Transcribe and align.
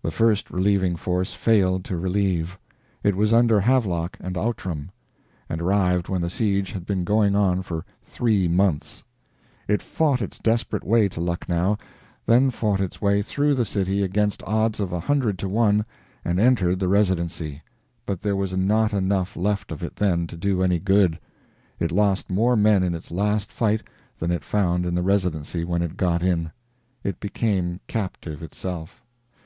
The 0.00 0.10
first 0.10 0.50
relieving 0.50 0.96
force 0.96 1.34
failed 1.34 1.84
to 1.84 1.96
relieve. 1.96 2.58
It 3.04 3.14
was 3.14 3.32
under 3.34 3.60
Havelock 3.60 4.16
and 4.18 4.36
Outram; 4.36 4.90
and 5.48 5.60
arrived 5.60 6.08
when 6.08 6.22
the 6.22 6.30
siege 6.30 6.72
had 6.72 6.86
been 6.86 7.04
going 7.04 7.36
on 7.36 7.62
for 7.62 7.84
three 8.02 8.48
months. 8.48 9.04
It 9.68 9.82
fought 9.82 10.22
its 10.22 10.38
desperate 10.38 10.84
way 10.84 11.08
to 11.10 11.20
Lucknow, 11.20 11.76
then 12.26 12.50
fought 12.50 12.80
its 12.80 13.00
way 13.02 13.20
through 13.22 13.54
the 13.54 13.66
city 13.66 14.02
against 14.02 14.42
odds 14.44 14.80
of 14.80 14.90
a 14.92 15.00
hundred 15.00 15.38
to 15.40 15.48
one, 15.48 15.84
and 16.24 16.40
entered 16.40 16.80
the 16.80 16.88
Residency; 16.88 17.62
but 18.06 18.22
there 18.22 18.34
was 18.34 18.56
not 18.56 18.92
enough 18.94 19.36
left 19.36 19.70
of 19.70 19.84
it, 19.84 19.96
then, 19.96 20.26
to 20.28 20.36
do 20.36 20.62
any 20.62 20.80
good. 20.80 21.20
It 21.78 21.92
lost 21.92 22.30
more 22.30 22.56
men 22.56 22.82
in 22.82 22.94
its 22.94 23.12
last 23.12 23.52
fight 23.52 23.82
than 24.18 24.32
it 24.32 24.42
found 24.42 24.84
in 24.84 24.94
the 24.94 25.02
Residency 25.02 25.62
when 25.62 25.82
it 25.82 25.96
got 25.98 26.22
in. 26.22 26.50
It 27.04 27.20
became 27.20 27.78
captive 27.86 28.42
itself. 28.42 29.04